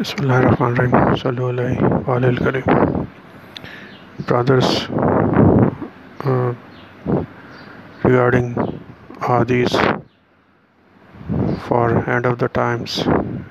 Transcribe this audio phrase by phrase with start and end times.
[0.00, 1.42] بسم اللہ اللہ الرحمن الرحیم صلی
[2.06, 3.02] وآلہ الکریم
[4.28, 4.70] brothers
[8.04, 8.58] regarding
[9.28, 9.76] آدیز
[11.68, 12.98] for end of the times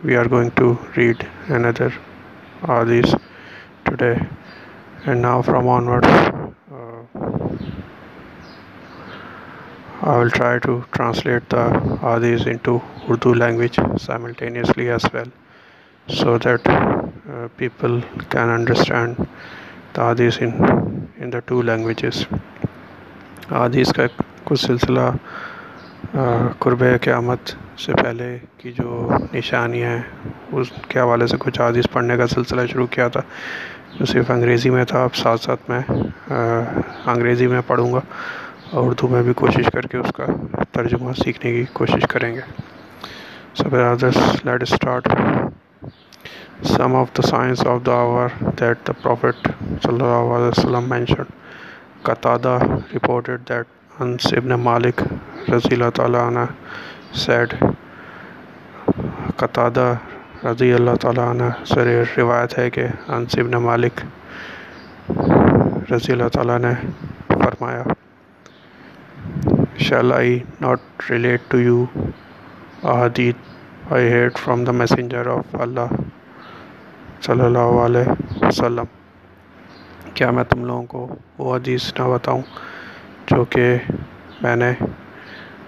[0.03, 1.23] we are going to read
[1.65, 2.91] another
[3.85, 6.05] today and now from onward
[10.35, 11.67] try to translate the
[12.13, 12.77] آدیز in to
[13.09, 15.29] Urdu language simultaneously as well
[16.13, 16.67] so that
[17.57, 17.97] people
[18.31, 19.19] can understand
[19.95, 22.21] the عادیث in the two languages
[23.51, 24.03] حادیث کا
[24.43, 25.09] کچھ سلسلہ
[26.59, 27.51] قرب قیامت
[27.85, 30.01] سے پہلے کی جو نشانیاں ہیں
[30.59, 33.21] اس کے حوالے سے کچھ عادیث پڑھنے کا سلسلہ شروع کیا تھا
[33.97, 35.79] جو صرف انگریزی میں تھا اب ساتھ ساتھ میں
[36.29, 37.99] انگریزی میں پڑھوں گا
[38.85, 40.25] اردو میں بھی کوشش کر کے اس کا
[40.73, 42.41] ترجمہ سیکھنے کی کوشش کریں گے
[43.57, 45.13] سب سبس let's start
[46.63, 48.27] some of the signs of the hour
[48.59, 49.47] that the prophet
[49.83, 52.07] صلی اللہ علیہ وسلم مینشن
[52.93, 55.01] رپورٹیڈ دیٹ انصب said, مالک
[55.53, 56.29] رضی اللہ تعالیٰ
[60.45, 61.27] رضی اللہ تعالیٰ
[62.17, 62.85] روایت ہے کہ
[63.17, 64.01] انس ابن مالک
[65.91, 66.73] رضی اللہ تعالیٰ نے
[67.29, 67.83] فرمایا
[69.87, 71.83] shall I not relate to you
[72.99, 75.95] ادید I heard from the messenger of اللہ
[77.25, 78.11] صلی اللہ علیہ
[78.45, 78.89] وسلم
[80.15, 82.41] کیا میں تم لوگوں کو وہ حدیث نہ بتاؤں
[83.27, 83.63] جو کہ
[84.41, 84.71] میں نے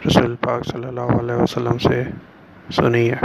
[0.05, 2.01] رسول پاک صلی اللہ علیہ وسلم سے
[2.75, 3.23] سنی ہے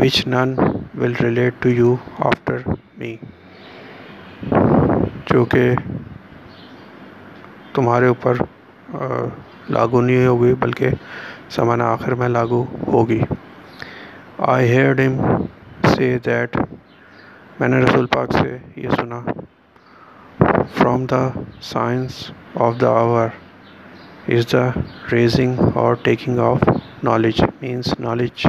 [0.00, 0.54] which none
[1.00, 1.94] will relate to you
[2.28, 2.58] after
[2.98, 3.14] me
[5.30, 5.64] جو کہ
[7.74, 8.42] تمہارے اوپر
[9.78, 10.90] لاگو نہیں ہوگی بلکہ
[11.56, 13.20] سما آخر میں لاگو ہوگی
[14.44, 15.44] آئی ہیڈ ہم
[15.94, 16.56] سے دیٹ
[17.60, 19.20] میں نے رسول پاک سے یہ سنا
[20.74, 21.20] from the
[21.68, 22.12] signs
[22.64, 23.28] of the hour
[24.36, 24.66] is the
[25.12, 26.68] raising or taking of
[27.04, 28.46] knowledge means knowledge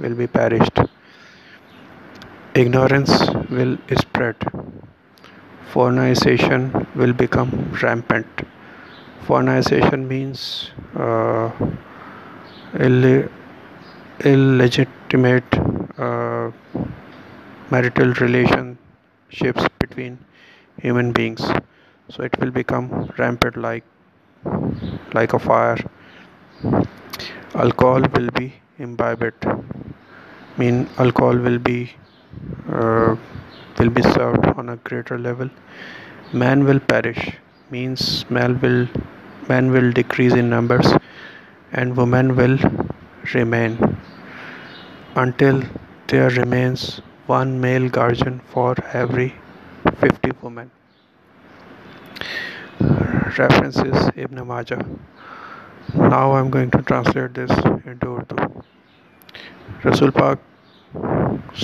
[0.00, 0.80] will be perished
[2.58, 3.20] ignorance
[3.50, 4.48] will spread
[5.72, 6.68] fornication
[7.00, 7.50] will become
[7.82, 8.44] rampant
[9.26, 10.48] fornication means
[14.24, 15.58] illegitimate
[15.98, 16.50] uh,
[17.70, 20.18] marital relationships between
[20.80, 21.42] human beings,
[22.08, 23.84] so it will become rampant like
[24.44, 25.78] a fire.
[27.54, 29.34] Alcohol will be imbibed,
[30.98, 33.16] alcohol uh,
[33.78, 35.50] will be served on a greater level.
[36.32, 37.32] Man will perish,
[37.70, 40.90] man will decrease in numbers,
[41.72, 42.58] and woman will
[43.34, 43.92] remain.
[45.20, 45.60] Until
[46.10, 46.80] there remains
[47.28, 49.28] one male guardian for every
[50.00, 50.68] fifty women
[56.70, 57.38] to translate
[57.86, 58.16] Urdu
[59.88, 61.02] رسول پاک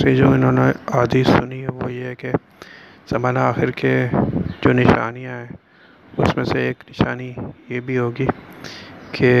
[0.01, 2.31] سے جو انہوں نے عادی سنی ہے وہ یہ ہے کہ
[3.11, 3.93] زمانہ آخر کے
[4.63, 5.47] جو نشانیاں ہیں
[6.21, 7.31] اس میں سے ایک نشانی
[7.69, 8.27] یہ بھی ہوگی
[9.11, 9.35] کہ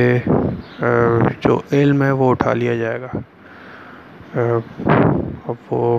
[1.45, 3.19] جو علم ہے وہ اٹھا لیا جائے گا
[4.35, 5.97] اب وہ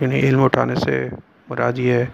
[0.00, 0.94] یعنی علم اٹھانے سے
[1.48, 2.04] مراد یہ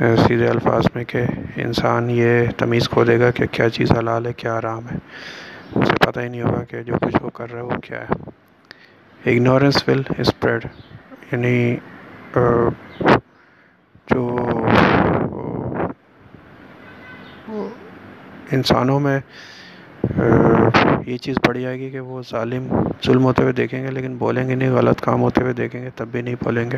[0.00, 1.22] ہے سیدھے الفاظ میں کہ
[1.64, 4.96] انسان یہ تمیز کھو دے گا کہ کیا چیز حلال ہے کیا آرام ہے
[5.82, 9.30] اسے پتہ ہی نہیں ہوگا کہ جو کچھ وہ کر رہا ہے وہ کیا ہے
[9.34, 10.64] اگنورنس ول اسپریڈ
[11.32, 11.64] یعنی
[14.12, 14.36] جو
[18.56, 19.18] انسانوں میں
[20.10, 22.66] یہ چیز بڑی آئے گی کہ وہ ظالم
[23.06, 25.90] ظلم ہوتے ہوئے دیکھیں گے لیکن بولیں گے نہیں غلط کام ہوتے ہوئے دیکھیں گے
[25.96, 26.76] تب بھی نہیں بولیں گے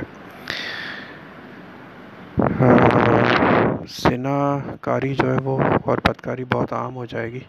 [4.00, 4.34] سنا
[4.80, 5.58] کاری جو ہے وہ
[5.90, 7.40] اور پتکاری بہت عام ہو جائے گی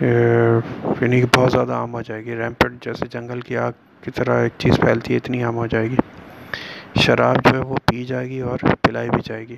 [0.00, 3.72] یعنی کہ بہت زیادہ عام ہو جائے گی ریمپٹ جیسے جنگل کی آگ
[4.04, 5.96] کی طرح ایک چیز پھیلتی ہے اتنی عام ہو جائے گی
[7.04, 9.56] شراب جو ہے وہ پی جائے گی اور پلائی بھی جائے گی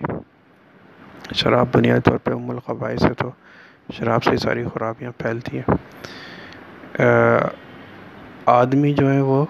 [1.34, 3.30] شراب بنیادی طور پہ ام القبائث ہے تو
[3.92, 7.06] شراب سے ساری خرابیاں پھیلتی ہیں
[8.52, 9.44] آدمی جو ہیں وہ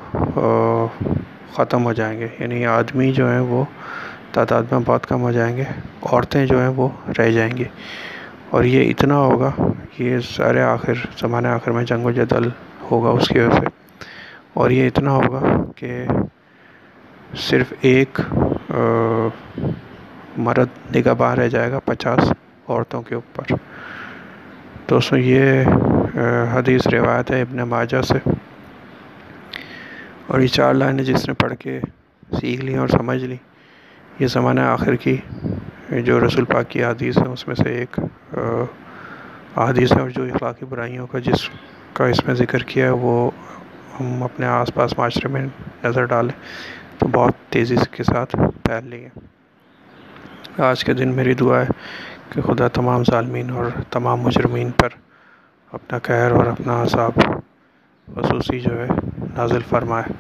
[1.55, 3.65] ختم ہو جائیں گے یعنی آدمی جو ہیں وہ
[4.33, 5.65] تعداد میں بہت کم ہو جائیں گے
[6.03, 6.89] عورتیں جو ہیں وہ
[7.19, 7.65] رہ جائیں گی
[8.57, 9.51] اور یہ اتنا ہوگا
[9.99, 12.49] یہ سارے آخر زمانے آخر میں جنگ و جدل
[12.91, 14.07] ہوگا اس کی وجہ سے
[14.61, 16.05] اور یہ اتنا ہوگا کہ
[17.49, 18.21] صرف ایک
[20.49, 22.33] مرد نگہ باہر رہ جائے گا پچاس
[22.69, 23.55] عورتوں کے اوپر
[24.93, 25.65] دوستوں یہ
[26.55, 28.17] حدیث روایت ہے ابن ماجہ سے
[30.31, 31.79] اور یہ چار لائنیں جس نے پڑھ کے
[32.41, 33.37] سیکھ لیں اور سمجھ لیں
[34.19, 35.17] یہ زمانہ آخر کی
[36.09, 38.43] جو رسول پاک کی حدیث ہیں اس میں سے ایک ہے
[39.65, 39.73] اور
[40.17, 41.49] جو اخلاقی برائیوں کا جس
[41.99, 43.15] کا اس میں ذکر کیا ہے وہ
[43.99, 45.47] ہم اپنے آس پاس معاشرے میں
[45.85, 46.37] نظر ڈالیں
[46.99, 49.09] تو بہت تیزی کے ساتھ پھیل لیں
[50.71, 51.81] آج کے دن میری دعا ہے
[52.35, 54.89] کہ خدا تمام ظالمین اور تمام مجرمین پر
[55.79, 57.19] اپنا قہر اور اپنا عذاب
[58.17, 58.87] خصوصی جو ہے
[59.37, 60.13] نازل فرمائے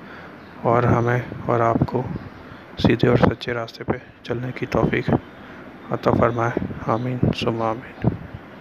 [0.72, 1.18] اور ہمیں
[1.50, 2.02] اور آپ کو
[2.86, 3.96] سیدھے اور سچے راستے پہ
[4.28, 5.10] چلنے کی توفیق
[5.92, 8.21] عطا فرمائے آمین سم آمین